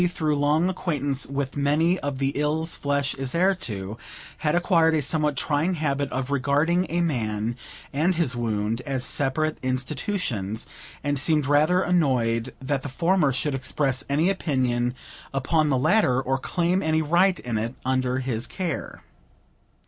through 0.09 0.35
long 0.35 0.67
acquaintance 0.67 1.27
with 1.27 1.55
many 1.55 1.99
of 1.99 2.17
the 2.17 2.29
ills 2.29 2.75
flesh 2.75 3.13
is 3.13 3.35
heir 3.35 3.53
to, 3.53 3.95
had 4.39 4.55
acquired 4.55 4.95
a 4.95 5.01
somewhat 5.03 5.37
trying 5.37 5.75
habit 5.75 6.11
of 6.11 6.31
regarding 6.31 6.87
a 6.89 7.01
man 7.01 7.55
and 7.93 8.15
his 8.15 8.35
wound 8.35 8.81
as 8.87 9.03
separate 9.05 9.59
institutions, 9.61 10.65
and 11.03 11.19
seemed 11.19 11.45
rather 11.45 11.83
annoyed 11.83 12.51
that 12.59 12.81
the 12.81 12.89
former 12.89 13.31
should 13.31 13.53
express 13.53 14.03
any 14.09 14.27
opinion 14.31 14.95
upon 15.35 15.69
the 15.69 15.77
latter, 15.77 16.19
or 16.19 16.39
claim 16.39 16.81
any 16.81 17.03
right 17.03 17.39
in 17.39 17.59
it, 17.59 17.75
while 17.83 17.93
under 17.93 18.17
his 18.17 18.47
care. 18.47 19.03